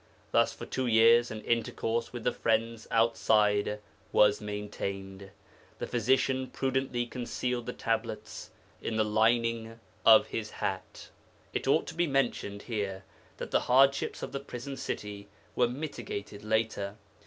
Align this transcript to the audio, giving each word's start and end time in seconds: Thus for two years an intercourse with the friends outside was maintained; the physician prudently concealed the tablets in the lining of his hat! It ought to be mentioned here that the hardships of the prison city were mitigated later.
Thus 0.31 0.51
for 0.51 0.65
two 0.65 0.87
years 0.87 1.29
an 1.29 1.41
intercourse 1.41 2.11
with 2.11 2.23
the 2.23 2.31
friends 2.31 2.87
outside 2.89 3.79
was 4.11 4.41
maintained; 4.41 5.29
the 5.77 5.85
physician 5.85 6.47
prudently 6.47 7.05
concealed 7.05 7.67
the 7.67 7.73
tablets 7.73 8.49
in 8.81 8.97
the 8.97 9.03
lining 9.03 9.79
of 10.03 10.29
his 10.29 10.49
hat! 10.53 11.11
It 11.53 11.67
ought 11.67 11.85
to 11.85 11.93
be 11.93 12.07
mentioned 12.07 12.63
here 12.63 13.03
that 13.37 13.51
the 13.51 13.59
hardships 13.69 14.23
of 14.23 14.31
the 14.31 14.39
prison 14.39 14.75
city 14.75 15.27
were 15.55 15.67
mitigated 15.69 16.43
later. 16.43 16.95